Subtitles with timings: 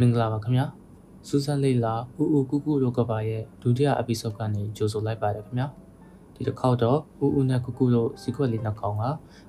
[0.00, 0.66] မင်္ဂလာပါခင်ဗျာ
[1.28, 5.68] စူးစမ်းလေးလာဦးဦးကုကုတို့ကပါရဲ့ဒုတိယ episode ကနေကြိုဆိုလိုက်ပါတယ်ခင်ဗျာ
[6.34, 9.04] ဒီတစ်ခေါက်တော့ဦးဦးနဲ့ကုကုတို့စီခွက်လေးနှစ်ကောင်က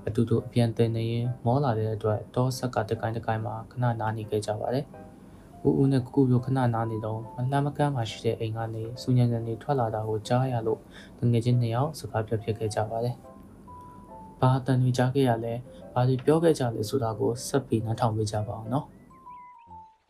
[0.07, 4.85] အတူတူအပြန်တင်နေရင်မောလာတဲ့အတွက်တောဆက်ကတကိုင်းတကိုင်းမှာခဏနားနေခဲ့ကြပါတယ်
[5.65, 10.79] ဦးဦးနဲ့ကုကုတို့ခဏနားနေတော့မလှမ်းမကမ်းမှရှိတဲ့အိမ်ကနေစူညံညံနေထွက်လာတာကိုကြားရလို့
[11.17, 13.15] ငွေချင်းနှစ်ယောက်စကားပြောဖြစ်ခဲ့ကြပါတယ်
[14.39, 15.53] ဘာတန်တွေကြားခဲ့ရလဲ
[15.93, 18.85] ဘာတွေပြောခဲ့ကြလဲဆိုတာကိုဆက်ပြီးနားထောင်ပေးကြပါအောင်နော်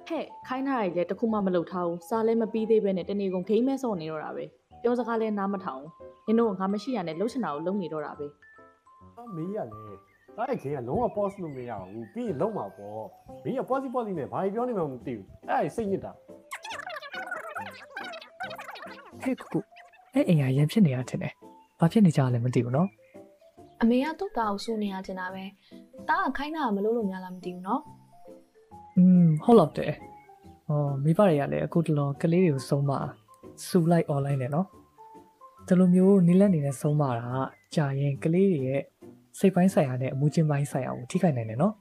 [0.08, 4.44] ဟဲ့ခိုင်းထားရည်လည်းတခုမှမလုပ်ထားဘူးစားလည်းမပြီးသေးပဲနဲ့တနေ့ကုန်ဂိမ်းမဲဆော့နေတော့တာပဲ
[4.82, 8.28] ပြောစကားလည်းနားမထောင်ဘူးနင်တို့ငါမရှိရနဲ့လှုပ်ချင်တာကိုလုပ်နေတော့တာပဲ။
[9.18, 9.80] အမေးရလေ။
[10.36, 13.06] ဒါရဲ့ခင်ကလုံးဝ pause လုပ်မရဘူး။ပြီးရင်လုံးမှာပေါ့။
[13.44, 16.12] မင်းက pause pause နဲ့ဘာပြောနေမှမသိဘူး။အဲ့ဒါစိတ်ညစ်တာ
[19.24, 19.60] ဟဲ့ကူကူ
[20.14, 21.34] အဲ့အိမ်ကရန်ဖြစ်နေတာထင်တယ်။
[21.80, 22.90] ဘာဖြစ်နေကြလဲမသိဘူးနော်
[23.82, 25.44] အမေကသူ့သားကိုစူနေရတင်တာပဲ
[26.10, 27.82] တားကခိုင်းတာမလို့လို့များလားမသိဘူးနော်။
[28.97, 29.93] อืมဟုတ်တော့တယ်။
[30.69, 32.91] ဟောမိဘတွေကလည်းအခုတလောကလေးတွေကိုစုံမ
[33.67, 34.69] စူလိုက် online နဲ့နော်။
[35.69, 37.29] ဒီလိုမျိုးနီလက်နေတဲ့စုံမတာ
[37.75, 38.83] ကြာရင်ကလေးတွေရဲ့
[39.39, 41.75] စိတ်ပိုင်းဆိုင်ရာနဲ့အမှုချင်းပိုင်းဆိုင်ရာကိုထိခိုက်နိုင်တယ်နော်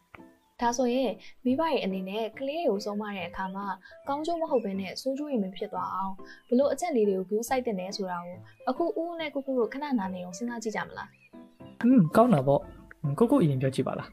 [0.62, 1.12] ဒါဆိုရင်
[1.46, 3.66] မိဘရဲ့အနေနဲ့ကလေးတွေကိုဆုံးမတဲ့အခါမှာ
[4.08, 6.14] ကောင်းကျိုးမဟုတ်ဘဲနဲ့ဆိုးကျိုးရင်မဖြစ်သွားအောင်
[6.50, 8.38] ဘလို့အချက်လေးတွေကို view site တင်နေဆိုတာကို
[8.70, 11.08] အခုဦးဦးနဲ့ကိုကိုတို့ခဏနာနေအောင်စဉ်းစားကြည့်ကြမလား
[11.48, 12.62] ။อืมကောင်းတာပေါ့။
[13.20, 14.10] ကိုကိုအရင်ပြောကြည့်ပါလား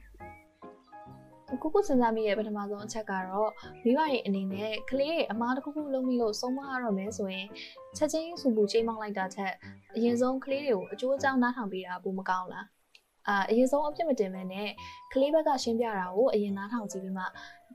[1.49, 3.52] ကိုကိုစဉ်းစားမိရဲ့ပထမဆုံးအချက်ကတော့
[3.83, 7.47] မိဘရဲ့အနေနဲ့ကလေးရဲ့အမားတစ်ခုခုလုံးပြီးလို့ဆုံးမရတော့မယ်ဆိုရင်
[7.97, 9.53] ချက်ချင်းစူပူချိန်မောင်းလိုက်တာထက်
[9.95, 12.66] အရင်ဆုံးကလေးတွေကိုအကျိုးအကြောင်းနားထောင်ပေးတာပိုမကောင်းလား
[13.27, 14.69] အာအရင်ဆုံးအပြစ်မတင်မဲနဲ့
[15.14, 17.23] ကလေးဘက်ကရှင်းပြတာကိုအရင်နားထောင်ကြည့်ပြီးမှ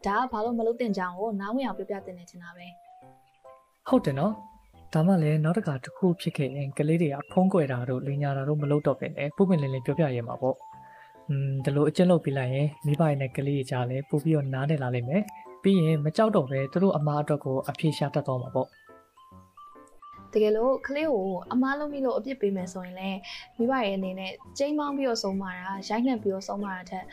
[0.07, 2.67] ဒါကဘာလို့မလုပ်တင်ကြအောင်ကိုနားဝင်အောင်ပြောပြတင်နေချင်တာပဲ။
[3.89, 4.33] ဟုတ်တယ်နော်။
[4.95, 10.78] ဒါမှလည်းနောက်တစ်ခါတစ်ခုဖြစ်ခဲ့ရင်ကလေးတွေကဖုံးကွယ်တာတို့လင်ညာတာတို့မလုပ်တော့ပဲနဲ့ပုံပင်လင်းလင်းပြောပြရဲမှာပေါ့။อืม
[11.65, 15.23] ဒီလိုအကျဉ်းလုပ်ပြလိုက်ရင်မိဘရဲ့နဲ့ကလေးတွေကြားလဲပို့ပြီးတော့နားတယ်လာလိမ့်မယ်။
[15.63, 18.69] ပြီးရင်မကြောက်တော့ပဲသူတို့အမားအတွက်ကိုအဖြေရှာတတ်တော့မှာပေါ့
[20.33, 23.19] တကယ်လို့ကလေးကိုအမားလုံးပြီးလို့အပြစ်ပေးမယ်ဆိုရင်လည်း
[23.57, 25.55] မိဘရဲ့အနေနဲ့ချိန်မောင်းပြီးတော့ဆုံးမတာ
[25.89, 27.05] ရိုက်နှက်ပြီးတော့ဆုံးမတာထက်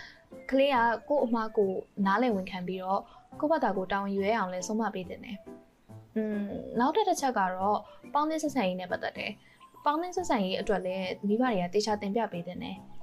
[0.52, 0.78] ကလေးက
[1.10, 1.72] ကို့အမားကို
[2.06, 3.02] နားလည်ဝင်ခံပြီးတော့
[3.40, 5.38] ကိုယ့်ဘက်တာကိုတောင်းရွဲအောင်လဲဆုံးမပေးတင်တယ်။
[6.16, 6.42] อืม
[6.80, 7.80] နောက်တစ်တစ်ချက်ကတော့
[8.14, 9.32] ပေါင်းသင်းဆက်ဆံရေးနဲ့ပတ်သက်တယ်။
[9.86, 12.78] ပေါင်းသင်းဆက်ဆံရေးအတွက်လည်းမိဘတွေကတေချာတင်ပြပေးတင်တယ်။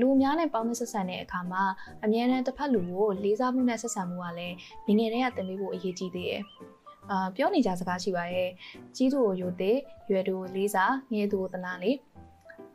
[0.00, 1.62] လူများနဲ့ပေါင်းသင်းဆက်ဆံတဲ့အခါမှာ
[2.04, 4.56] အမြဲတမ်းတစ်ဖက်လူကိုလေးစားမှုနဲ့ဆက်ဆံမှုကလည်း
[4.86, 6.42] ငယ်ငယ်တည်းကတင်ပေးဖို့အရေးကြီးသေးတယ်။
[7.10, 8.50] အာပြောနေကြစကားရှိပါရဲ့
[8.96, 9.78] ကြီးသူကိုယိုသေး
[10.10, 11.90] ရွယ်သူကိုလေးစားငယ်သူကိုတနာလေ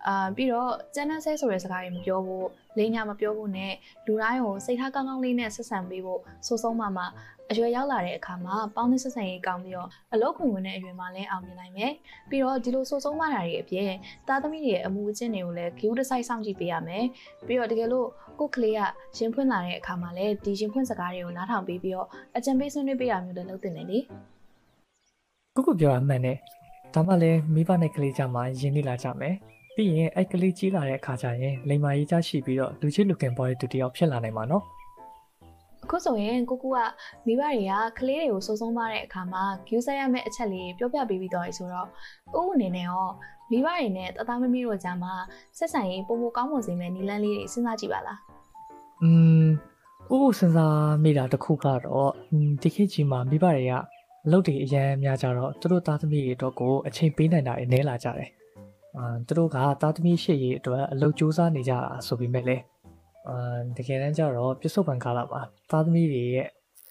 [0.07, 3.73] အာပြီးတော့ကျန်းတဲ့ဆဲဆိုတဲ့စကားတွေမပြောဖို့လိန်ညာမပြောဖို့နဲ့
[4.05, 7.05] လူတိုင်းကိုစိတ်ထားကောင်းကောင်းလေးနဲ့ဆက်ဆံပေးဖို့စိုးဆုံးမှမှ
[7.51, 11.91] အရွယ်ရောက်လာတဲ့အခါမှာပေါင်းသင်းဆက်ဆံရေးကောင်းပြီးတော့အလုပ်ခွင်ဝင်တဲ့အရွယ်မှာလည်းအောင်မြင်နိုင်မယ်
[12.29, 13.91] ပြီးတော့ဒီလိုစိုးဆုံးမှတာတွေအပြင်
[14.27, 17.05] သားသမီးတွေရဲ့အမှုအကျင့်တွေကိုလည်း view တစ်ဆိုင်စောင့်ကြည့်ပေးရမယ်
[17.45, 18.07] ပြီးတော့တကယ်လို့
[18.39, 18.79] ကိုယ့်ကလေးက
[19.17, 23.99] ရင်ဖွင့်လာတဲ့အခါမှာလည်းဒီရင်ဖွင့်စကားတွေကိုနားထောင်ပေးပြီးတော့အကြံပေးဆွေးနွေးပေးရမျိုးလည်းလုပ်တင်တယ်လေ။
[25.55, 26.37] ကိုကိုပြောတာမှန်တယ်။
[26.93, 29.35] ဒါမှလည်းမိဘနဲ့ကလေးကြားမှာယဉ်နေလာကြမယ်။
[29.75, 34.63] ပြီးရင်အဲ့ကလေးကြီးလာတဲ့အခါကျရင်လိမ္မာရေးချရှိပြီးတော့လူချင်းလူခင်ပေါ်တဲ့သူတယောက်ဖြစ်လာနိုင်မှာနော်
[35.83, 36.77] အခုဆိုရင်ကိုကူက
[37.25, 41.87] မိဘတွေကကလေးတွေကိုစိုးစုံးမတဲ့အခါမှာကျူးဆက်ရမယ့်အချက်လေးပြောပြပေးပြီးတော့ရေဆိုတော့
[42.39, 43.05] ဥအနေနဲ့ရော
[43.51, 45.13] မိဘတွေနဲ့တသားမမီတို့ကြားမှာ
[45.57, 48.19] ဆက်ဆံရေးပုံပုံကောင်းမွန်စေမယ့်နည်းလမ်းလေးတွေစဉ်းစားကြည့်ပါလား
[49.01, 49.09] อื
[49.43, 49.47] ม
[50.13, 51.79] ဥစဉ်းစားမိတာတစ်ခုကတော့
[52.61, 53.73] ဒီခေတ်ကြီးမှာမိဘတွေက
[54.25, 58.29] အလုပ်တွေအများများကြတော့သူတို့သားသမီးတွေအတွက်ကိုအချိန်ပေးနိုင်တာတွေနည်းလာကြတယ်။
[58.97, 62.63] အာသူတို့ကသားသမီးရှေ့ရေးအတွက်အလုပ်စူးစမ်းနေကြတာဆိုပေမဲ့လည်း
[63.27, 65.41] အာတကယ်တမ်းကျတော့ပြစ္ဆုတ်ပံကာလမှာ
[65.71, 66.47] သားသမီးတွေရဲ့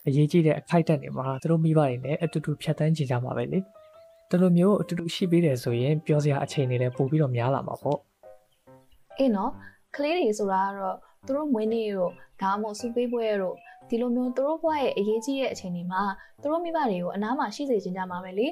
[0.06, 3.58] အရေးကြီးတဲ့အခိုက်အတန့်တွေမှာသူတို့မိဘတွေနဲ့အတူတူဖြတ်တန်းကြကြမှာပဲလေ။
[4.30, 7.98] ဒီလိုမျိုးအတူတူရှိပေးတယ်ဆိုရင်ပြောစရာအချိန်တွေလည်းပို့ပြီးတော့များလာမှာပေါ့။
[9.18, 9.50] အေးနော်
[9.96, 12.10] ကလေးတွေဆိုတာကတော့သူတို့မွေးနေ့တို့
[12.42, 13.56] ဒါမှမဟုတ်စူပေးပွဲတို့
[13.88, 16.02] ဒီလိုမျိုးသူတို့ဘဝရဲ့အရေးကြီးတဲ့အချိန်တွေမှာ
[16.40, 18.46] သူတို့မိဘတွေကိုအနားမှာရှိစေချင်ကြမှာပဲလေ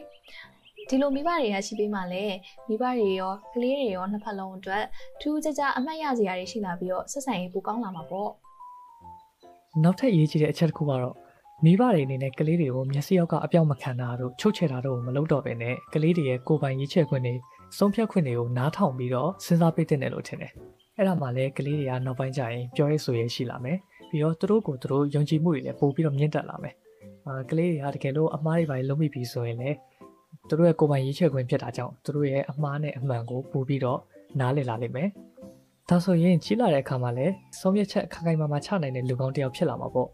[0.89, 2.37] ဒီလိုမိဘတွေကရှိပေးမှလည်း
[2.69, 4.85] မိဘတွေရောကလေးတွေရောနှစ်ဖက်လုံးအတွက်
[5.21, 8.31] ထူးခြားခြားအမှတ်ရစရာတွေရှိလာပြီးတော့ဆက်ဆံရေးပိုကောင်းလာမှာပေါ့
[9.83, 11.15] နောက်ထပ်အရေးကြီးတဲ့အချက်တစ်ခုကတော့
[11.65, 17.35] မိဘတွေအနေနဲ့ကလေးတွေကိုမျက်စိရောက်ကအပြောက်မခံတာတို့ချုပ်ချယ်တာတို့မလုပ်တော့ဘဲနဲ့ကလေးတွေရဲ့ကိုယ်ပိုင်ရေးချယ်ခွင့်တွေ
[17.79, 20.53] ဆုံးဖြတ်ခွင့်တွေကိုနားထောင်ပြီးတော့စဉ်းစားပေးတဲ့တယ်လို့ထင်တယ်။
[20.97, 23.79] အဲ့ဒါမှလည်းကလေးတွေကနောက်ပိုင်းကျရင်ပြောရဲဆိုရဲရှိလာမယ်။
[24.11, 26.75] ပြီးတော့သူတို့ကိုသူတို့ယုံကြည်မှုတွေလည်းပိုပြီးတော့မြင့်တက်လာမယ်။
[27.27, 29.77] အာကလေးတွေကတကယ်လို့အမားတွေပါလုံးမိပြီဆိုရင်လည်း
[30.48, 34.00] သူတို့ရဲ့ကိုယ်ပိုင်ရေးချယ်ခွင့်ဖြစ်တာကြောင့်သူတို့ရဲ့အမားနဲ့အမှန်ကိုပိုပြီးတော့
[34.40, 35.10] နားလည်လာလိမ့်မယ်။
[35.90, 40.10] ဒါဆိုရင်ကြီးလာတဲ့အခါမှာလည်းဆုံးဖြတ်ချက်ခိုင်ခိုင်မာမာချနိုင်တဲ့လူကောင်းတစ်ယောက်ဖြစ်လာမှာပေါ့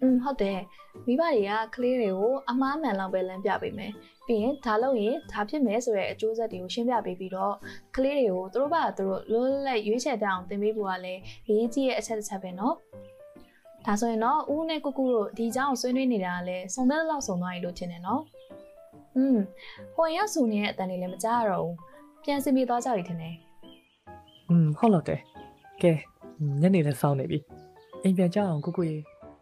[0.00, 0.60] อืมဟုတ်တယ်
[1.06, 3.92] မိဘတွေကကလေးတွေကိုအမားမှန်လောက်ပဲလမ်းပြပေးမယ်
[4.26, 7.54] ပြီးရင်ဒါလို့ရင်ဒါဖြစ်မယ်ဆိုတဲ့အကျိုးဆက်တွေကိုရှင်းပြပေးပြီးတော့
[7.96, 12.74] ကလေးတွေကိုသူတို့ဘာသူတို့လွတ်လပ်ရွေးချယ်တတ်အောင်သင်ပေးဖို့ကလည်းအရေးကြီးတဲ့အချက်တစ်ချက်ပဲเนาะ
[13.86, 18.22] ဒါဆိုရင်တော့ဦးနဲ့ကိုကူတို့ဒီအကြောင်းကိုဆွေးနွေးနေတာကလည်းစုံတဲ့လောက်စုံသွားပြီလို့ထင်တယ်နော်
[19.16, 19.38] อืม
[19.94, 21.76] ဟိုရင်ကဆူနေတဲ့အတန်လေးလည်းမကြားရတော့ဘူး
[22.24, 23.34] ပြန်စင်ပြေသွားကြပြီထင်တယ်
[24.48, 25.20] อืมဟုတ်တော့တယ်
[25.82, 25.92] ကဲ
[26.60, 27.38] ညနေလည်းစောင်းနေပြီ
[28.02, 28.96] အိမ်ပြန်ကြအောင်ကိုကိုရေ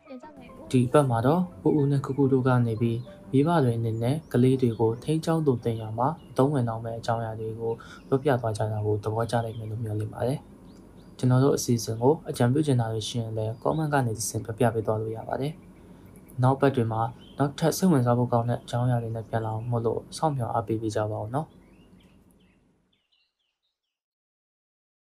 [0.07, 2.99] ပြန်ကြမယ်ဦး ဒီဘက်မှာတော့ဦးဦးနဲ့ကုကုတို့ကနေပြီး
[3.31, 7.73] မိဘတွေအနေနဲ့ကလေးတွေကိုထိန်းချောင်းသူတင်ရမှာအသုံးဝင်အောင်မဲ့အကြောင်းအရာတွေကို
[8.09, 10.39] ပြောပြသွားကြတာကိုသဘောကျနိုင်မယ်လို့မျှော်လင့်ပါတယ်။
[11.19, 15.53] ကျွန်တော်တို့အစီအစဉ်ကိုအကြံပြုချင်တာတွေရှိရင်လည်း comment ကနေသင်ပြပြပေးသွားလို့ရပါတယ်။
[16.44, 17.02] နောက်ပတ်တွေမှာ
[17.38, 21.48] နောက်ထပ်စိတ်ဝင်စားဖို့ကောင်းတဲ့အကြောင်းအရာတွေနဲ့ပြန်လာအောင်မို့လို့စောင့်မျှော်အားပေးပေးကြပါဦးနော်။